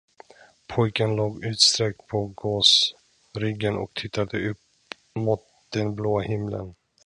Pojken 0.67 1.15
låg 1.15 1.43
utsträckt 1.45 2.07
på 2.07 2.27
gåsryggen 2.35 3.77
och 3.77 3.93
tittade 3.93 4.49
upp 4.49 4.57
mot 5.15 5.39
den 5.69 5.95
blåa 5.95 6.21
himlen. 6.21 6.75